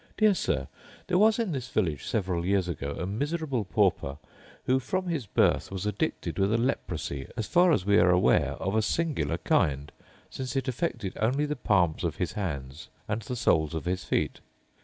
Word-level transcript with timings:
Dear 0.17 0.33
Sir, 0.33 0.67
There 1.05 1.19
was 1.19 1.37
in 1.37 1.51
this 1.51 1.69
village 1.69 2.07
several 2.07 2.43
years 2.43 2.67
ago 2.67 2.95
a 2.99 3.05
miserable 3.05 3.63
pauper, 3.63 4.17
who, 4.65 4.79
from 4.79 5.05
his 5.05 5.27
birth, 5.27 5.69
was 5.71 5.85
addicted 5.85 6.39
with 6.39 6.51
a 6.51 6.57
leprosy, 6.57 7.27
as 7.37 7.45
far 7.45 7.71
as 7.71 7.85
we 7.85 7.99
are 7.99 8.09
aware 8.09 8.53
of 8.53 8.73
a 8.75 8.81
singular 8.81 9.37
kind, 9.37 9.91
since 10.27 10.55
it 10.55 10.67
affected 10.67 11.15
only 11.21 11.45
the 11.45 11.55
palms 11.55 12.03
of 12.03 12.15
his 12.15 12.31
hands 12.31 12.89
and 13.07 13.21
the 13.21 13.35
soles 13.35 13.75
of 13.75 13.85
his 13.85 14.03
feet. 14.03 14.39